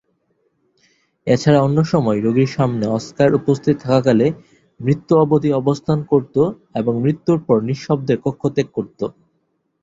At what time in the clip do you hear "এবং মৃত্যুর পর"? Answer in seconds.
6.75-7.57